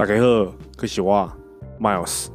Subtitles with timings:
[0.00, 0.50] 大家好，
[0.80, 1.30] 我是我
[1.78, 2.28] Miles，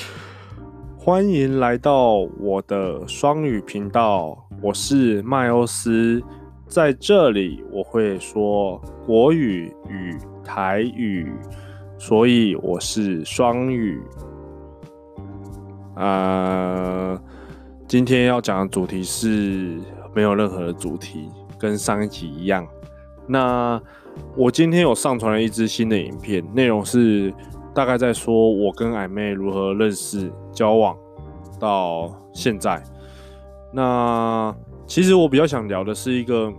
[1.00, 6.22] 欢迎来到我的双语频道，我是麦欧斯，
[6.66, 10.14] 在这里我会说国语与
[10.44, 11.32] 台语，
[11.96, 13.98] 所以我是双语。
[15.94, 17.18] 呃，
[17.88, 19.80] 今天要讲的主题是
[20.14, 22.68] 没有任何的主题，跟上一集一样。
[23.26, 23.80] 那
[24.36, 27.34] 我今天有上传了一支新的影片，内容是
[27.74, 30.96] 大概在说我跟暧昧如何认识、交往
[31.58, 32.82] 到现在。
[33.72, 34.54] 那
[34.86, 36.52] 其实我比较想聊的是一个，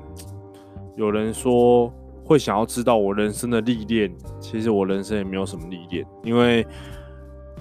[0.96, 1.92] 有人说
[2.24, 6.68] 会想要知道我人生的历练，其实我人生也没有什么历练，因为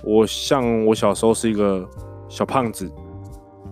[0.03, 1.89] 我像我小时候是一个
[2.29, 2.91] 小胖子，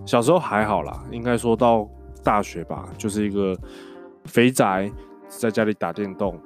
[0.05, 1.87] 小时候还好啦，应该说到
[2.23, 3.55] 大学吧，就是一个
[4.23, 4.89] 肥宅。
[5.27, 6.39] 在家里打电动，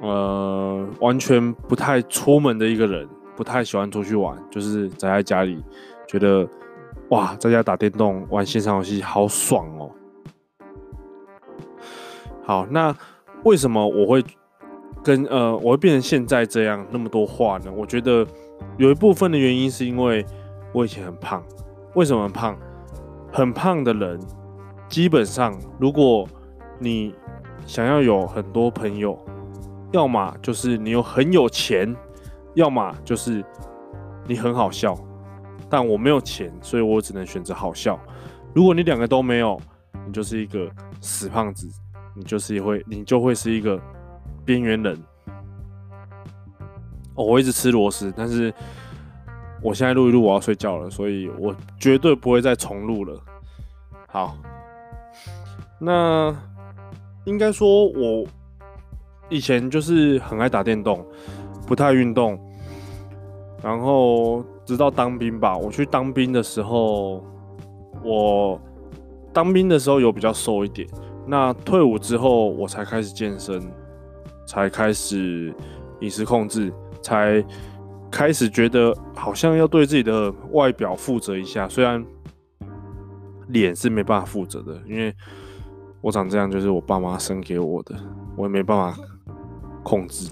[0.00, 5.62] 呃，完全不太出门的一个人，不太喜欢出去玩，就是宅在家里，
[6.06, 6.48] 觉得
[7.10, 9.90] 哇，在家打电动玩线上游戏好爽哦。
[12.44, 12.94] 好，那
[13.44, 14.24] 为什么我会
[15.02, 17.72] 跟呃，我会变成现在这样那么多话呢？
[17.72, 18.26] 我觉得
[18.78, 20.24] 有一部分的原因是因为
[20.72, 21.42] 我以前很胖。
[21.94, 22.56] 为什么胖？
[23.30, 24.20] 很胖的人，
[24.88, 26.26] 基本上如果
[26.78, 27.14] 你
[27.66, 29.18] 想要有很多朋友，
[29.92, 31.94] 要么就是你有很有钱，
[32.54, 33.44] 要么就是
[34.26, 34.96] 你很好笑。
[35.70, 37.98] 但我没有钱，所以我只能选择好笑。
[38.52, 39.58] 如果你两个都没有，
[40.06, 41.66] 你就是一个死胖子，
[42.14, 43.80] 你就是会，你就会是一个
[44.44, 45.02] 边缘人。
[47.14, 48.52] 哦，我一直吃螺丝，但是
[49.62, 53.18] 我现在录一录，我要睡觉了，所以我绝对不会再重录了。
[54.08, 54.36] 好，
[55.78, 56.36] 那。
[57.24, 58.26] 应该说，我
[59.28, 61.06] 以前就是很爱打电动，
[61.66, 62.38] 不太运动。
[63.62, 67.24] 然后直到当兵吧，我去当兵的时候，
[68.02, 68.60] 我
[69.32, 70.88] 当兵的时候有比较瘦一点。
[71.24, 73.62] 那退伍之后，我才开始健身，
[74.44, 75.54] 才开始
[76.00, 77.44] 饮食控制，才
[78.10, 81.68] 开始觉得好像要对自己的外表负责一下。
[81.68, 82.04] 虽然
[83.46, 85.14] 脸是没办法负责的，因为。
[86.02, 87.94] 我长这样就是我爸妈生给我的，
[88.36, 89.00] 我也没办法
[89.84, 90.28] 控制。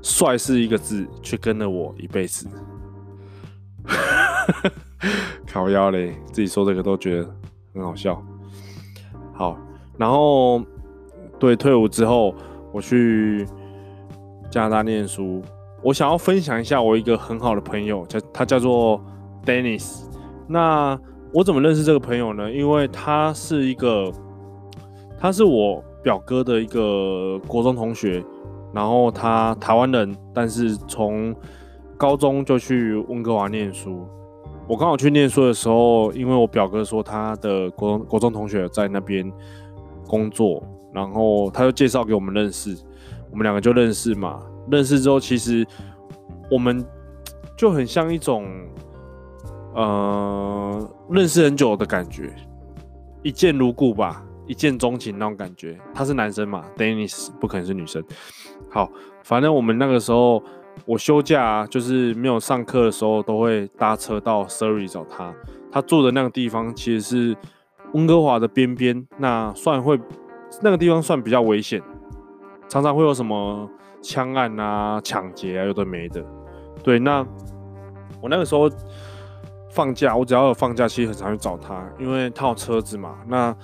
[0.00, 2.48] 帅是一个字，却跟了我一辈子。
[5.46, 7.30] 烤腰嘞，自己说这个都觉得
[7.74, 8.22] 很好笑。
[9.34, 9.58] 好，
[9.98, 10.62] 然后
[11.38, 12.34] 对，退伍之后，
[12.72, 13.46] 我去
[14.50, 15.42] 加拿大念书。
[15.82, 19.04] 我想要分享一下我一个很好的朋友，叫他叫做
[19.44, 20.04] Dennis。
[20.48, 20.98] 那
[21.34, 22.50] 我怎么认识这个朋友呢？
[22.50, 24.10] 因为他是一个。
[25.20, 28.24] 他是我表哥的一个国中同学，
[28.72, 31.36] 然后他台湾人，但是从
[31.98, 34.08] 高中就去温哥华念书。
[34.66, 39.30] 我刚好去念书的时候，因为我表哥说他的国中国中同学在那边
[40.06, 40.62] 工作，
[40.94, 42.74] 然后他就介绍给我们认识，
[43.30, 44.40] 我们两个就认识嘛。
[44.70, 45.66] 认识之后，其实
[46.50, 46.82] 我们
[47.58, 48.46] 就很像一种
[49.74, 52.32] 呃认识很久的感觉，
[53.22, 54.24] 一见如故吧。
[54.50, 58.02] 一见钟情那种感觉，他是男生嘛，Dennis 不可能是女生。
[58.68, 58.90] 好，
[59.22, 60.42] 反正我们那个时候，
[60.84, 65.32] 我休假，就是没有上课的时候，都会搭车到 Surrey 找他。
[65.70, 67.36] 他住的那个地方其实是
[67.92, 69.96] 温哥华的边边，那算会
[70.60, 71.80] 那个地方算比较危险，
[72.68, 73.70] 常常会有什么
[74.02, 76.24] 枪案啊、抢劫啊，有的没的。
[76.82, 77.24] 对，那
[78.20, 78.68] 我那个时候
[79.70, 83.16] 放假，我只要有放假，其实很常去找他，因为他有车子嘛。
[83.26, 83.54] 那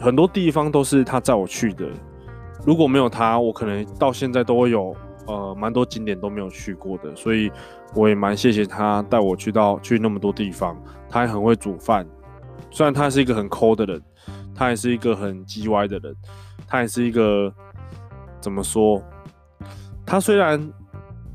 [0.00, 1.86] 很多地方都是他载我去的，
[2.64, 4.96] 如果没有他，我可能到现在都会有
[5.26, 7.52] 呃蛮多景点都没有去过的，所以
[7.94, 10.76] 我也蛮谢谢他带我去到去那么多地方。
[11.08, 12.06] 他还很会煮饭，
[12.70, 14.02] 虽然他是一个很抠的人，
[14.54, 16.16] 他也是一个很叽歪的人，
[16.66, 17.52] 他也是一个
[18.40, 19.02] 怎么说？
[20.06, 20.72] 他虽然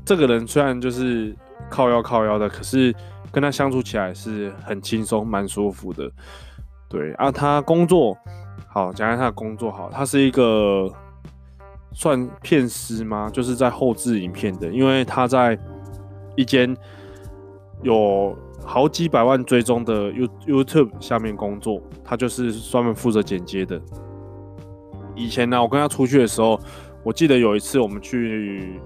[0.04, 1.34] 这个人虽然就是
[1.70, 2.92] 靠腰靠腰的，可是
[3.30, 6.10] 跟他相处起来是很轻松、蛮舒服的。
[6.88, 8.16] 对啊，他工作。
[8.66, 9.70] 好，讲一下他的工作。
[9.70, 10.90] 好，他是一个
[11.92, 13.30] 算片师吗？
[13.32, 14.68] 就是在后制影片的。
[14.68, 15.58] 因为他在
[16.36, 16.76] 一间
[17.82, 23.80] 有好几百万追踪的 You YouTube 下面工作，他就是专门负责剪接的。
[25.14, 26.60] 以前呢，我跟他出去的时候，
[27.02, 28.80] 我记得有一次我们去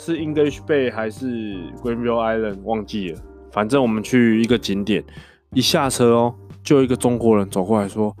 [0.00, 1.26] 是 English Bay 还是
[1.82, 3.20] Granville Island，忘记了。
[3.52, 5.04] 反正我们去一个景点，
[5.52, 8.16] 一下车哦，就一个中国人走过来说。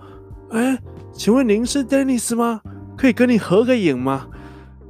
[0.50, 0.78] 哎，
[1.10, 2.60] 请问您是 Dennis 吗？
[2.98, 4.28] 可以跟你合个影吗？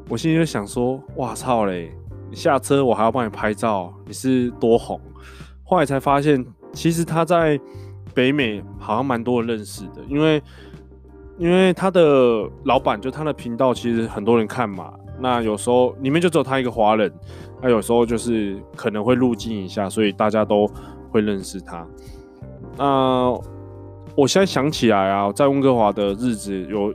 [0.08, 1.92] 我心里就想说，哇操嘞！
[2.28, 5.00] 你下车我还要帮你拍照，你是多红？
[5.62, 7.60] 后来才发现，其实他在
[8.12, 10.42] 北美好像蛮多人认识的，因为
[11.38, 14.92] 因为他的老板就他的频道其实很多人看嘛。
[15.20, 17.12] 那有时候里面就只有他一个华人，
[17.60, 20.68] 那有时候就是可能会入境一下，所以大家都
[21.10, 21.86] 会认识他。
[22.76, 23.30] 那
[24.16, 26.92] 我现在想起来啊，在温哥华的日子有。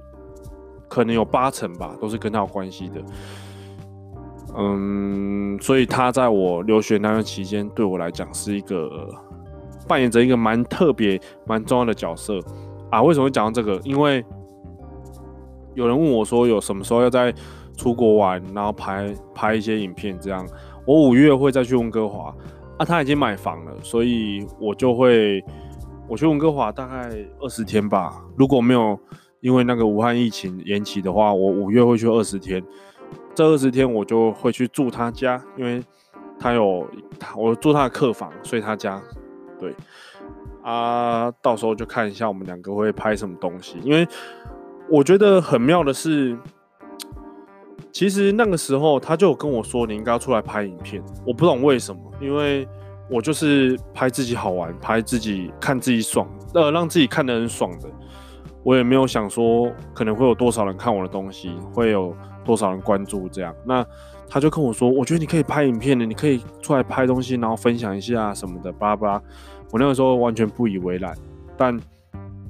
[0.87, 3.01] 可能有八成吧，都是跟他有关系的。
[4.55, 9.09] 嗯，所以他在我留学那段期间，对我来讲是一个
[9.87, 12.39] 扮演着一个蛮特别、蛮重要的角色
[12.91, 13.01] 啊。
[13.01, 13.81] 为什么会讲到这个？
[13.83, 14.23] 因为
[15.73, 17.33] 有人问我说，有什么时候要在
[17.77, 20.47] 出国玩，然后拍拍一些影片这样。
[20.85, 22.33] 我五月会再去温哥华
[22.77, 25.43] 啊，他已经买房了，所以我就会
[26.07, 28.21] 我去温哥华大概二十天吧。
[28.37, 28.99] 如果没有
[29.41, 32.63] 因为那个武汉疫情延期的话，我五月会去二十天，
[33.33, 35.83] 这二十天我就会去住他家，因为
[36.39, 36.87] 他有
[37.35, 39.01] 我住他的客房，睡他家。
[39.59, 39.73] 对
[40.63, 43.77] 啊，到时候就看一下我们两个会拍什么东西。
[43.83, 44.07] 因为
[44.89, 46.37] 我觉得很妙的是，
[47.95, 51.01] 其实那个时候他就跟我说，你应该要出来拍影片。
[51.25, 52.67] 我不懂为什么，因为
[53.09, 57.87] 我就是拍自己好玩，拍自己看自己爽，呃，让自己看得很爽的。
[58.63, 62.13] 我也没有想说可能会有多少人看我的东西，会有
[62.43, 63.55] 多少人关注这样。
[63.65, 63.85] 那
[64.27, 69.21] 他就跟我说，我觉得你可以拍影片的，你可以出来拍东西，然后分享一下什么的，巴拉巴拉。
[69.71, 71.15] 我那个时候完全不以为然，
[71.55, 71.79] 但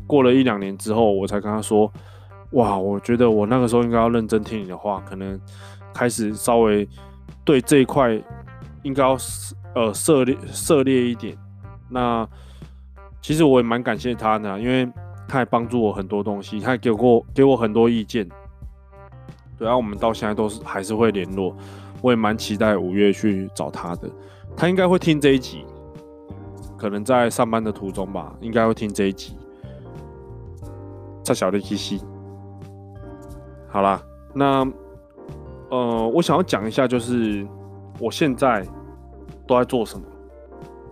[0.08, 1.92] 过了一两年之后，我才跟他说，
[2.52, 5.40] 哇，我觉得我那个时候应该要认真听你的话，可能
[5.94, 6.88] 开始稍微
[7.44, 8.22] 对这一块
[8.84, 9.18] 应该要
[9.74, 11.38] 呃涉猎涉猎一点。
[11.90, 12.28] 那
[13.22, 14.88] 其实我也蛮感谢他的，因为。
[15.28, 18.30] 他还帮助我很多东西，他还给过给我很多意见。
[19.58, 21.58] 对啊，我们到现在都是还是会联络。
[22.04, 24.08] 我也蛮期待五月去找他的，
[24.56, 25.66] 他应该会听这一集，
[26.78, 29.36] 可能在上班的途中吧，应该会听这一集。
[31.24, 32.00] 在小的七夕，
[33.68, 34.02] 好啦，
[34.34, 34.66] 那
[35.70, 37.46] 呃，我想要讲一下，就是
[38.00, 38.66] 我现在
[39.48, 40.06] 都在做什么。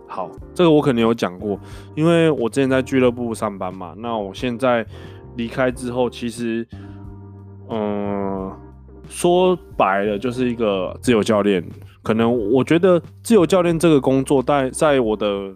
[0.06, 1.58] 好，这个我可能有讲过，
[1.94, 3.94] 因为我之前在俱乐部上班嘛。
[3.96, 4.86] 那我现在
[5.36, 6.66] 离开之后，其实，
[7.68, 8.52] 嗯，
[9.08, 11.64] 说白了就是一个自由教练。
[12.02, 15.54] 可能我觉得自由教练这个工作，在在我的，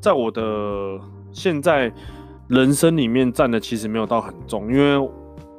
[0.00, 0.98] 在我的
[1.30, 1.92] 现在
[2.48, 5.10] 人生里面占的其实没有到很重，因为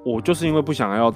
[0.05, 1.13] 我就是因为不想要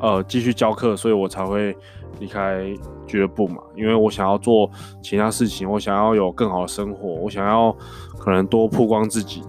[0.00, 1.76] 呃继续教课，所以我才会。
[2.18, 2.66] 离开
[3.06, 4.68] 俱乐部嘛，因为我想要做
[5.00, 7.74] 其他事情，我想要有更好的生活，我想要
[8.18, 9.42] 可能多曝光自己。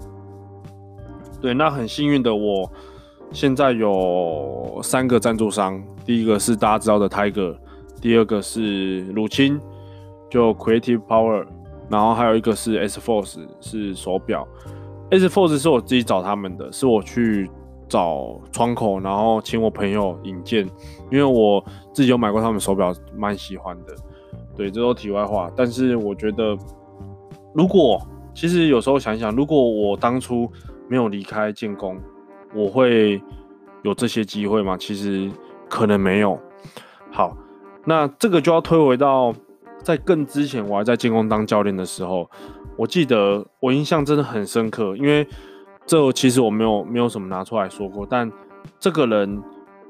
[1.41, 2.71] 对，那很幸运的，我
[3.33, 7.57] 现在有三个赞助商，第一个是大家知道的 Tiger，
[7.99, 9.59] 第二个是乳清，
[10.29, 11.45] 就 Creative Power，
[11.89, 14.47] 然后还有一个是 S Force，是手表。
[15.09, 17.49] S Force 是我自己找他们的，是我去。
[17.91, 20.65] 找窗口，然后请我朋友引荐，
[21.11, 21.61] 因为我
[21.93, 23.93] 自己有买过他们手表，蛮喜欢的。
[24.55, 25.51] 对，这都题外话。
[25.57, 26.57] 但是我觉得，
[27.53, 28.01] 如果
[28.33, 30.49] 其实有时候想想，如果我当初
[30.87, 31.99] 没有离开建工，
[32.55, 33.21] 我会
[33.83, 34.77] 有这些机会吗？
[34.77, 35.29] 其实
[35.67, 36.39] 可能没有。
[37.11, 37.35] 好，
[37.83, 39.33] 那这个就要推回到
[39.83, 42.29] 在更之前，我还在建工当教练的时候，
[42.77, 45.27] 我记得我印象真的很深刻，因为。
[45.85, 48.31] 这其实我没有没有什么拿出来说过，但
[48.79, 49.43] 这个人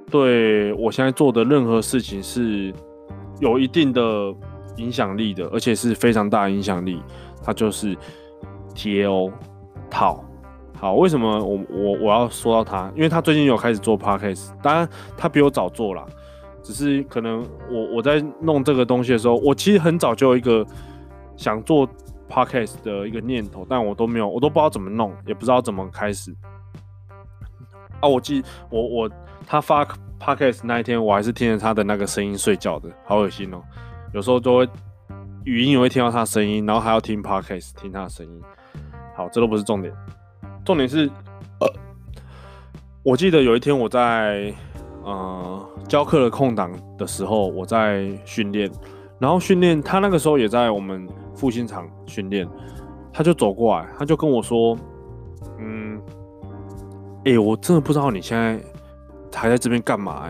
[0.10, 2.74] 对我现在做的任何事情是
[3.40, 4.02] 有一定的
[4.78, 7.02] 影响力的，而且是非常大的影响力。
[7.44, 7.96] 他就是
[8.74, 9.32] T.A.O.
[9.90, 10.24] 套。
[10.80, 12.92] 好，为什么我我我要说到他？
[12.96, 16.04] 因为他最近有开始做 Podcast，当然他比我早做啦，
[16.64, 20.66] 只是可能我我在弄这个东西的时候，我其实很早就有一个
[21.38, 21.88] 想做。
[22.32, 26.34] Podcast 的一个念头，但我都没有，我都不知道怎么弄，也不知道怎么开始。
[28.00, 29.12] 啊，我记我我
[29.46, 29.86] 他发
[30.18, 33.62] Podcast 那一天，我还是听着他的那个声音睡觉的，好恶心哦。
[34.14, 34.70] 有时候都会
[35.44, 38.42] 语音也会听到他声音，然后还要听 Podcast 听他的声音。
[39.14, 39.94] 好，这都不是重点，
[40.64, 41.08] 重点是，
[41.60, 41.68] 呃，
[43.04, 44.54] 我记得有一天我在
[45.04, 48.72] 呃教课的空档的时候，我在训练，
[49.20, 51.06] 然后训练他那个时候也在我们。
[51.42, 52.48] 复兴场训练，
[53.12, 54.78] 他就走过来，他就跟我说
[55.58, 56.00] ：“嗯，
[57.26, 58.64] 哎、我真的不知道你现在
[59.34, 60.30] 还在这边干嘛、”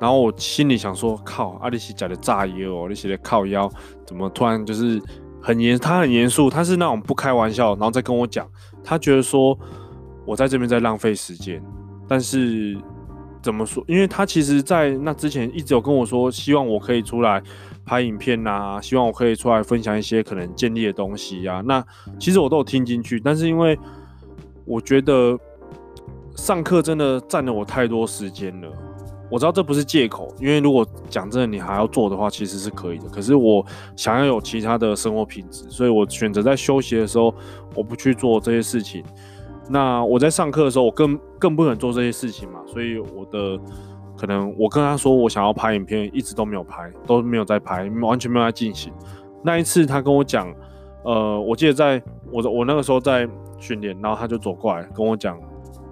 [0.00, 3.68] 然后我心里想说：“靠，阿里西假的炸药哦，你写的靠腰，
[4.06, 5.02] 怎么突然就是
[5.42, 5.76] 很严？
[5.76, 8.48] 他很严肃，他是那种不开玩笑，然后再跟我讲，
[8.84, 9.58] 他觉得说
[10.24, 11.60] 我在这边在浪费时间，
[12.06, 12.78] 但是
[13.42, 13.82] 怎么说？
[13.88, 17.42] 因为他其实，在那之前一直有跟我说，希望我可以出来
[17.88, 21.62] 拍影片啊，希望我可以出来分享一些可能建立的东西啊。
[21.64, 21.82] 那
[22.20, 23.78] 其实我都有听进去，但是因为
[24.66, 25.38] 我觉得
[26.36, 28.68] 上课真的占了我太多时间了。
[29.30, 33.08] 我知道这不是借口，因为如果讲真的，你还要做的话，其实是可以的。
[33.08, 33.64] 可是我
[33.96, 37.34] 想要有其他的生活品质，所以我选择在休息的时候，
[37.74, 39.04] 我不去做这些事情。
[39.68, 42.60] 那我在上课的时候，我更更不能做这些事情嘛。
[42.66, 43.60] 所以我的
[44.18, 48.92] 可能，我跟他说我想要拍影片，一直都没有拍，都没有在拍，完全没有在进行。
[49.44, 50.52] 那一次他跟我讲，
[51.04, 55.38] 呃，我记得在我我那个时候在训练，然后他就走过来跟我讲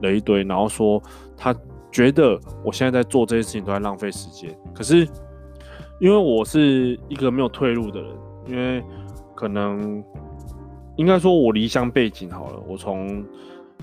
[0.02, 1.02] 了一堆，然后说
[1.36, 1.54] 他。
[1.92, 5.08] 觉得我现在在做这些事情都在浪费时间，可是
[5.98, 8.12] 因为我是一个没有退路的人，
[8.48, 8.84] 因为
[9.34, 10.04] 可能
[10.96, 13.24] 应该说我离乡背景好了，我从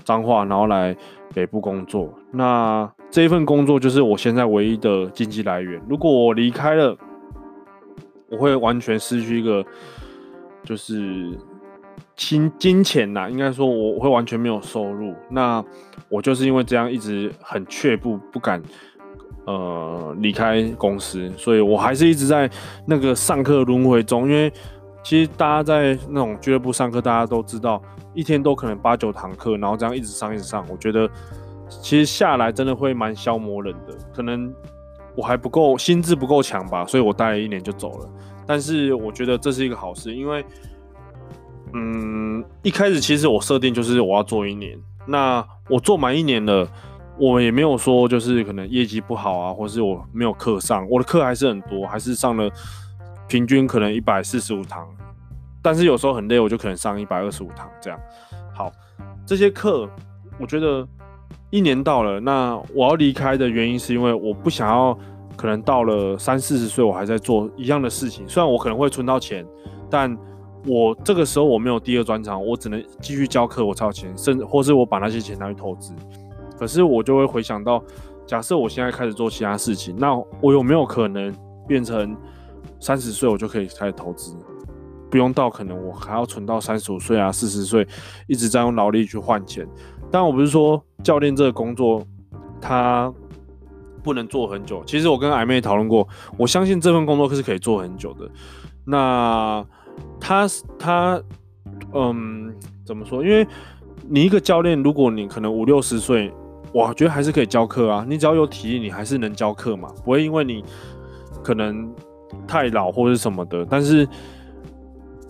[0.04, 0.96] 彰化然后来
[1.34, 5.80] 北部工作，那这一份工作就是我现在唯一的经济来源。
[5.88, 6.98] 如果我离开了，
[8.28, 9.64] 我会完全失去一个
[10.64, 11.38] 就是。
[12.16, 15.14] 金金钱呐，应该说我会完全没有收入。
[15.28, 15.64] 那
[16.08, 18.62] 我就是因为这样一直很却步，不敢
[19.46, 22.48] 呃离开公司，所以我还是一直在
[22.86, 24.28] 那个上课轮回中。
[24.28, 24.52] 因为
[25.02, 31.10] 其实大家在那种俱乐部上课，大家都知道，一天都可能八九堂课，然后这样一直上一直上，我觉得
[31.82, 33.94] 其实下来真的会蛮消磨人的。
[34.14, 34.54] 可能
[35.16, 38.08] 我还不够心智不够强吧，所以我待了一年就走了。
[38.46, 40.44] 但是我觉得这是一个好事，因为。
[41.76, 44.78] 嗯，一开始其实我设定就是我要做一年，
[45.08, 46.68] 那我做满一年了，
[47.18, 52.48] 我也没有说就是可能业绩不好啊，或是我没有课上，我的课还是很多，还是上了
[53.26, 54.86] 平均可能一百四十五堂，
[55.60, 57.98] 但是有时候很累，我就可能上一百二十五堂这样。
[58.54, 58.70] 好，
[59.26, 59.90] 这些课
[60.38, 60.86] 我觉得
[61.54, 64.98] 一年到了，那我要离开的原因是因为我不想要
[65.36, 69.46] 可能到了三四十岁我还在做一样的事情，虽然我可能会存到钱，
[69.88, 70.18] 但。
[70.66, 75.92] 我这个时候我没有第二专长，我只能继续教课，我超钱，甚至或是我把那些钱拿去投资。
[76.58, 77.84] 可是我就会回想到，
[78.26, 81.30] 假设我现在开始做其他事情，那我有没有可能
[81.68, 82.16] 变成
[82.80, 84.34] 三十岁我就可以开始投资，
[85.10, 87.86] 不用到可能我还要存到三十五岁啊、四十岁，
[88.26, 89.68] 一直在用劳力去换钱。
[90.14, 92.00] 但我不是说教练这个工作
[92.60, 93.12] 他
[94.00, 96.06] 不能做很久，其实我跟矮妹讨论过，
[96.36, 98.30] 我相信这份工作是可以做很久的。
[98.84, 99.66] 那。
[100.20, 100.44] 他
[100.76, 101.22] 他
[101.92, 102.52] 嗯，
[102.84, 103.22] 怎么说？
[103.22, 103.46] 因为
[104.08, 106.32] 你一个教练，如果你可能五六十岁，
[106.72, 108.04] 我觉得还是可以教课啊。
[108.08, 110.64] 你只要有体力，你还是能教课嘛，不会因为你
[111.44, 111.94] 可能
[112.44, 113.64] 太老或者什么的。
[113.70, 114.08] 但是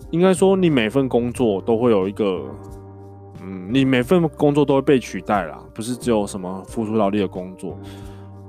[0.09, 2.41] 应该说，你每份工作都会有一个，
[3.45, 7.77] 嗯，你每份工作都会被取代啦，不是只有什么付出劳力的工作。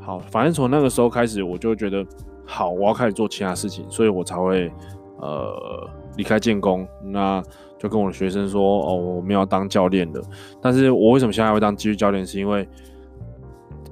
[0.00, 2.04] 好，反正从那个时候开始，我就觉得
[2.44, 4.72] 好，我要开始做其他事情，所以我才会
[5.18, 5.88] 呃。
[6.16, 7.42] 离开建工，那
[7.78, 10.22] 就跟我的学生说：“哦，我没有要当教练的。
[10.62, 12.24] 但是我为什么现在会当继续教练？
[12.24, 12.66] 是因为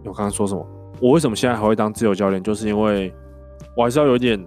[0.06, 0.66] 我刚刚说什么？
[1.02, 2.42] 我为什么现在还会当自由教练？
[2.42, 3.12] 就是因为
[3.76, 4.42] 我还是要有点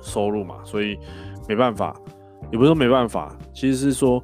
[0.00, 0.96] 收入嘛，所以
[1.48, 1.92] 没办法，
[2.52, 4.22] 也不是说没办法，其实是说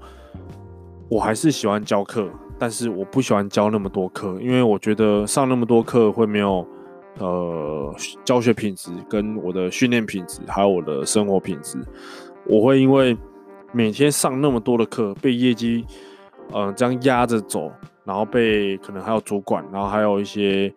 [1.08, 6.66] 我还是喜欢教课，但是我不喜欢教那么多课，因为我觉得上那么多课会没有。”
[7.18, 7.94] 呃，
[8.26, 11.78] 教学品质跟我的训练品质，还有我的生活品质，
[12.44, 13.16] 我会因为
[13.72, 15.82] 每天上那么多的课，被业绩，
[16.52, 17.72] 呃，这样压着走，
[18.04, 20.70] 然后被可能还有主管，然后还有一些，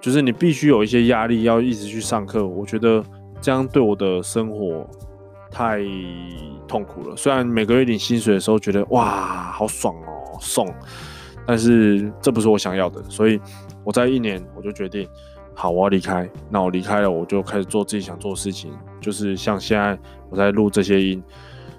[0.00, 2.46] 就是你必须有一些压力，要一直去上课。
[2.46, 3.04] 我觉得
[3.38, 4.88] 这样对我的生活
[5.50, 5.80] 太
[6.66, 7.16] 痛苦了。
[7.16, 10.72] 虽然每个月领薪水的时候觉得哇，好爽哦，送，
[11.46, 13.40] 但是这不是我想要的，所以
[13.84, 15.08] 我在一年我就决定。
[15.54, 16.30] 好，我要离开。
[16.48, 19.98] 那我离开了，我就开始做自己想做的事情，就是像现在
[20.30, 21.20] 我在录这些音。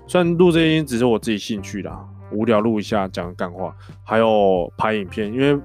[0.06, 3.74] 虽然录这些音只是我自己兴趣啦，无聊录一下讲干话，
[4.04, 5.32] 还有拍影片。
[5.32, 5.58] 因为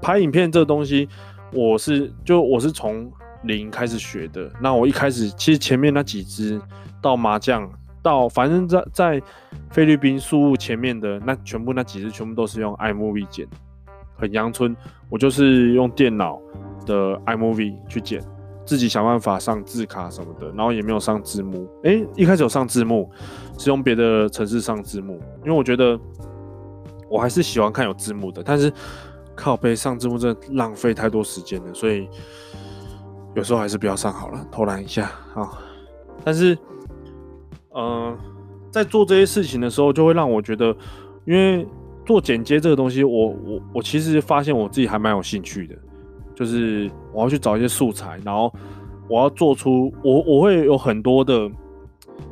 [0.00, 1.08] 拍影片这个东西，
[1.52, 3.10] 我是就我是从
[3.42, 4.48] 零开始学的。
[4.60, 6.60] 那我一开始其实前面那几支
[7.02, 7.68] 到麻将，
[8.02, 9.22] 到反正在在
[9.70, 13.46] 菲律宾宿务前面的那全部那几支全部都是用 iMovie 剪，
[14.16, 14.74] 很阳春。
[15.10, 16.40] 我就是用电脑。
[16.84, 18.20] 的 iMovie 去剪，
[18.64, 21.70] 自己想办法上字卡什么的，然后也没有上字幕。
[21.84, 23.08] 诶、一开始有上字幕，
[23.56, 25.96] 是用别的城市上字幕，因为我觉得
[27.08, 28.42] 我还是喜欢看有字幕的。
[28.42, 28.72] 但是
[29.36, 32.08] 靠背上字幕真的浪费太多时间了，所以
[33.36, 35.56] 有时候还是不要上好了，偷懒一下啊。
[36.24, 36.58] 但是，
[37.72, 38.16] 呃，
[38.70, 40.74] 在做这些事情的时候，就会让我觉得，
[41.24, 41.66] 因为
[42.04, 45.74] 做剪接这个东西，我我我其实发现我自己还蛮有兴趣的。
[46.34, 48.52] 就是我要去找一些素材，然后
[49.06, 51.48] 我要做出我我会有很多的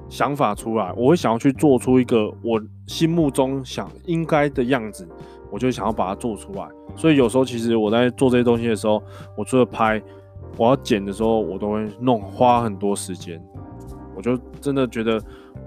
[0.08, 5.06] 想法出来，我会想要去做出一个我心目中想应该的样子，
[5.50, 6.66] 我就想要把它做出来。
[6.96, 9.02] 所以有时候其实我在做这些东西的时候，
[9.36, 10.02] 我除了拍，
[10.56, 13.40] 我要剪的时候，我都会弄花很多时间。
[14.20, 15.18] 我就真的觉得，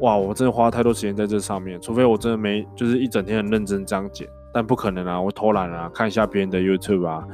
[0.02, 7.26] 哇，我真的花太多时间在这上面，除非我真的没就是一整天很认真这样剪，但不可能啊，我偷懒啊，看一下别人的 YouTube 啊。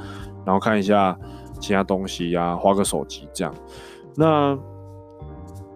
[0.45, 1.15] 然后看一下
[1.59, 3.53] 其他东西呀、啊，滑个手机这样。
[4.15, 4.57] 那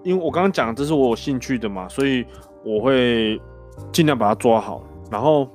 [0.04, 2.26] 因为我刚刚讲这是我有兴趣的嘛，所以
[2.64, 3.40] 我会
[3.92, 4.82] 尽量把它抓好。
[5.12, 5.48] 然后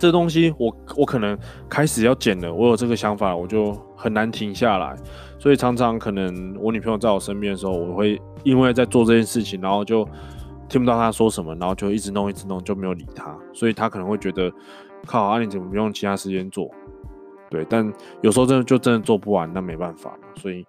[0.00, 1.38] 这东西我我可能
[1.68, 4.96] 开始要剪了，我有这个想法，我就很难停下来。
[5.38, 10.08] 所以常常可能我女朋友在我身边的时候，我会因为在做这件事情，然后就
[10.70, 13.36] 听不到她说什么，然后就一直弄一直弄，就没有理她。
[13.52, 14.50] 所以她可能会觉得，
[15.06, 16.70] 靠啊，你怎么不用其他时间做？
[17.50, 17.92] 对，但
[18.22, 20.64] 有时候真的就真的做不完，那没办法，所以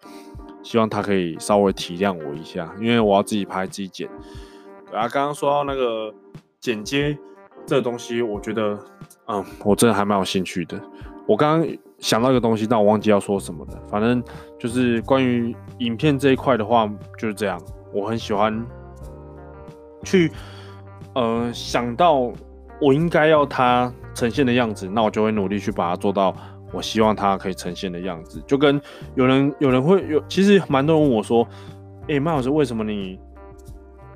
[0.62, 4.10] 希望她可以稍微体谅我一下，因为我要自己拍自己剪。
[4.90, 6.14] 对啊，刚刚说到那个
[6.60, 7.18] 剪接
[7.66, 8.78] 这东西，我觉得，
[9.32, 10.78] 嗯，我真的还蛮有兴趣的。
[11.26, 13.80] 我刚刚想到一个东西，但我忘记要说什么了。
[13.90, 14.22] 反正
[14.60, 16.86] 就是关于影片这一块的话，
[17.18, 17.62] 就是这样。
[17.94, 18.66] 我很喜欢
[20.04, 20.30] 去，
[21.16, 22.32] 呃，想到
[22.82, 26.36] 我应该要它呈现的样子，那我就会努力去把它做到。
[26.74, 28.82] 我希望它可以呈现的样子，就跟
[29.16, 31.46] 有人有人会有，其实蛮多人问我说
[32.08, 33.20] ：“哎，麦老师，为什么你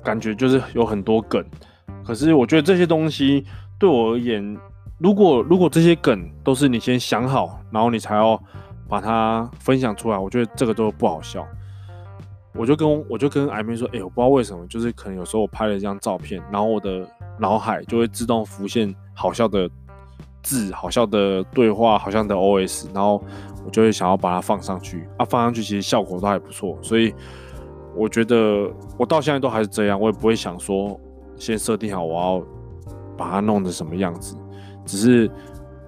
[0.02, 1.44] 感觉就是有很多梗？
[2.02, 3.44] 可是我觉得这些东西
[3.78, 4.56] 对我而言，
[4.98, 8.40] 如果如果这些梗都是你先想好，然后你才要
[8.88, 11.46] 把它分享出来，我觉得这个都不好笑。
[12.54, 17.06] 我就跟我就跟艾妹说：哎，我不知道为什么，就是可能有时候我拍了一张照片，然后我的
[17.38, 19.68] 脑海就会自动浮现好笑的。”
[20.42, 23.20] 字好笑的对话，好像的 OS，然后
[23.64, 27.12] 我就会想要把它放上去啊，放上去其实效果都还不错，所以
[27.96, 30.96] 我觉得我到现在都还是这样，我也不会想说
[31.34, 32.42] 先设定好我要
[33.16, 34.36] 把它弄成什么样子，
[34.86, 35.30] 只是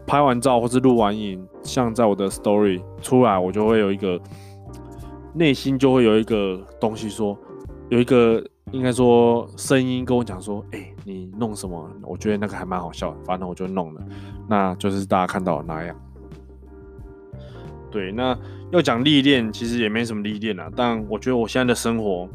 [0.06, 4.20] 拍完照或是录完影，像在我的 Story 出来，我就会有一个
[5.32, 7.38] 内心就会有一个东西说，
[7.88, 8.44] 有一个。
[8.70, 11.90] 应该说，声音跟我讲说：“哎、你弄什么？
[12.02, 14.02] 我觉得那个还蛮好笑的，反正我就弄了，
[14.46, 15.96] 那就是大家看到的那样。”
[17.90, 18.38] 对，那
[18.70, 20.70] 要讲历练，其实也没什么历练啦。
[20.76, 22.28] 但我觉得我现在的生活，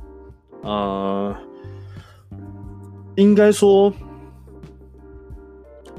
[0.63, 1.35] 呃，
[3.15, 3.93] 应该说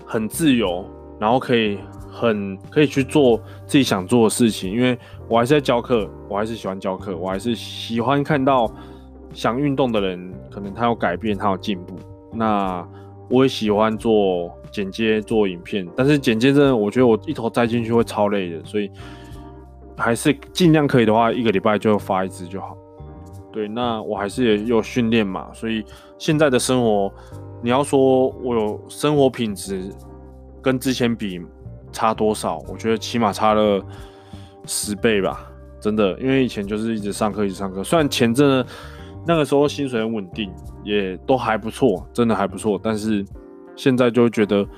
[0.06, 0.84] 很自由，
[1.18, 1.78] 然后可以
[2.10, 3.36] 很可以去做
[3.66, 4.72] 自己想做的事情。
[4.72, 8.72] 因为我还是在教课，我还是喜欢教课，我还是喜欢看到。
[9.32, 11.96] 想运动的人，可能他有改变，他有进步。
[12.32, 12.86] 那
[13.28, 18.88] 我也喜欢做剪接、做影片，但是剪接真的，我觉得我一头栽进去会超累的，所以
[19.96, 22.76] 还是尽量可以的话，一个礼拜就发一支就好。
[23.52, 25.84] 对，那我还是也有训练嘛，所以
[26.16, 27.12] 现在的生活，
[27.64, 29.90] 你要说我有生活品质
[30.61, 31.40] 跟之前比
[31.90, 32.59] 差多少？
[32.68, 33.83] 我觉得起码差了
[34.66, 35.50] 十倍吧，
[35.81, 38.66] 真的，因为以前就是一直上课，一直上课，虽然钱真的。
[39.27, 42.79] 那个时候薪水很稳定，也都还不错，真的还不错。
[42.83, 43.24] 但是
[43.74, 44.68] 现在就会觉得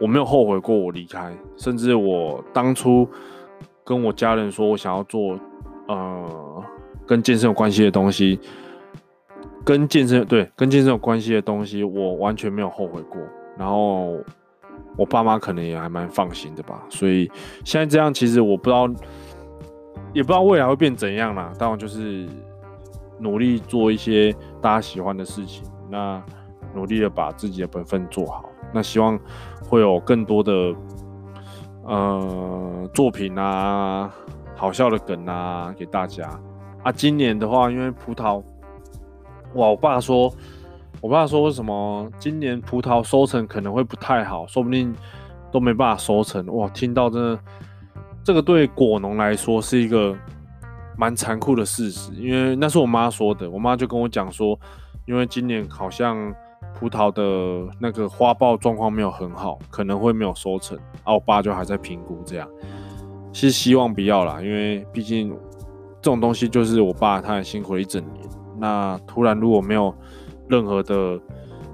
[0.00, 3.08] 我没有后悔过我离开，甚至我当初
[3.84, 5.38] 跟我家人说我想要做
[5.86, 6.64] 呃
[7.06, 8.40] 跟健身有关系的东西，
[9.64, 13.20] 跟健身对跟健身有关系的东西，我完全没有后悔过。
[13.56, 14.18] 然后
[14.96, 16.82] 我爸妈可能也还蛮放心的吧。
[16.88, 17.30] 所以
[17.64, 18.86] 现在这样，其实我不知道，
[20.12, 21.52] 也不知道未来会变怎样啦。
[21.58, 22.28] 当然就是。
[23.20, 26.20] 努力做一些大家喜欢的事情，那
[26.74, 29.16] 努力的把自己的本分做好，那希望
[29.62, 30.74] 会有更多的
[31.84, 34.12] 呃作品啊，
[34.56, 36.28] 好笑的梗啊给大家
[36.82, 36.90] 啊。
[36.90, 38.42] 今年的话，因为葡萄，
[39.54, 40.32] 哇，我爸说，
[41.00, 44.94] 我爸说为什么今年葡萄收成可能会不太好，说不定
[45.50, 46.46] 都没办法收成。
[46.54, 47.38] 哇，听到真的，
[48.22, 50.16] 这个对果农来说是一个。
[50.96, 53.50] 蛮残酷的事实，因为那是我妈说的。
[53.50, 54.56] 我妈就跟我讲说，
[55.06, 56.32] 因为今年好像
[56.72, 60.78] 葡萄的那个花苞状况没有很好，可能会没有收成。
[61.02, 62.48] 啊，我爸就还在评估这样。
[63.32, 65.30] 其实希望不要啦，因为毕竟
[66.00, 68.23] 这种东西就是我爸他很辛苦一整年。
[68.64, 69.94] 那突然如果没有
[70.48, 71.20] 任何的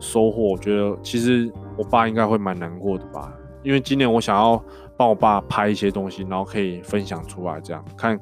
[0.01, 3.33] 收获，我觉得其实我爸应该会蛮难过的吧。
[3.63, 4.61] 因为今年我想要
[4.97, 8.19] 帮我爸拍一些东西，然后可以分享出来，这样看。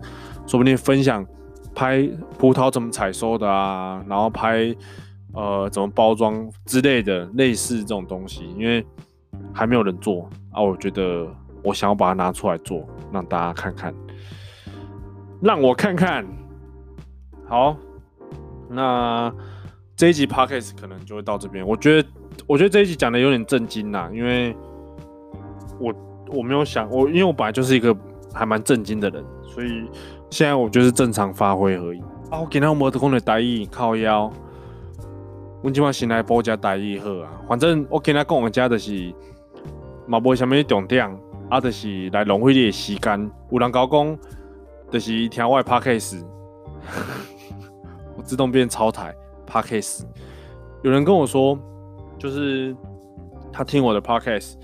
[0.46, 1.24] 说不定分享
[1.74, 4.74] 拍葡萄怎么采收的啊，然后拍
[5.32, 8.84] 呃怎么包装之类的类似这种东西，因为
[9.54, 11.26] 还没有人做啊，我觉得
[11.62, 13.94] 我想要把它拿出来做，让大家看看，
[15.40, 16.26] 让我看看。
[17.48, 17.74] 好，
[18.70, 19.32] 那
[19.96, 21.66] 这一集 Podcast 可能就会到这边。
[21.66, 22.08] 我觉得，
[22.46, 24.56] 我觉得这一集讲的有点震惊呐，因为
[25.80, 25.94] 我
[26.28, 27.96] 我没有想我，因为我本来就是一个
[28.32, 29.88] 还蛮震惊的人，所以
[30.30, 32.00] 现在我就是正常发挥而已。
[32.30, 34.30] 啊，我今天没得讲的台语靠腰，
[35.62, 37.30] 我今晚先来补一下台语好啊。
[37.48, 39.12] 反正我今天讲的家就是，
[40.06, 41.08] 嘛无啥物重点。
[41.50, 43.30] 啊，就是来浪费你的时间。
[43.50, 44.18] 有人跟我讲，
[44.90, 46.22] 就是听我的 Podcast，
[48.18, 49.14] 我自动变超台
[49.46, 50.02] Podcast。
[50.82, 51.56] 有人跟我说，
[52.18, 52.76] 就是
[53.52, 54.56] 他听我的 Podcast，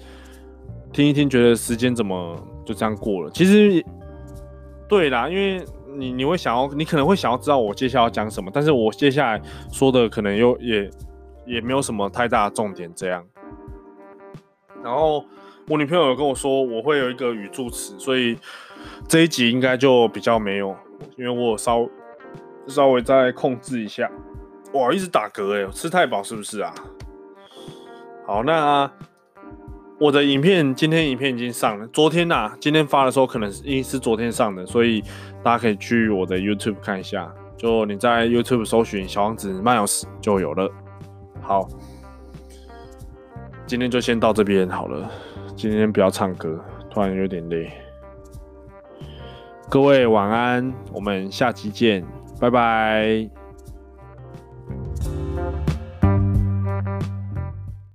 [0.93, 2.37] 听一听，觉得时间怎么
[2.67, 3.31] 就这样过了。
[3.31, 3.83] 其实，
[4.88, 5.64] 对啦，因为
[5.97, 9.40] 你你会想要，你可能会想要知道我接下来要讲什么，但是我接下来
[9.73, 10.90] 说的可能又也
[11.47, 13.25] 也没有什么太大的重点，这样。
[14.83, 15.25] 然后。
[15.67, 18.37] 我女朋友有跟我说，我会有一个语助词，所以
[19.09, 20.77] 这一集应该就比较没有，
[21.17, 21.88] 因为我稍
[22.66, 24.11] 稍微再控制一下。
[24.72, 26.74] 哇，一直打嗝哎，吃太饱是不是啊？
[28.27, 28.90] 好，那
[30.00, 35.00] 我的影片今天影片已经上了，昨天呐、啊，今天发的时候可能是因为是昨天上的，所以
[35.42, 40.68] 大家可以去我的 YouTube 看一下，就你在 YouTube 搜寻小王子 Miles 就有了。
[41.40, 41.68] 好，
[43.66, 45.09] 今天就先到这边好了。
[45.55, 46.59] 今天不要唱歌，
[46.90, 47.70] 突然有点累。
[49.70, 52.05] 各位晚安，我们下期见，
[52.44, 53.43] 拜拜。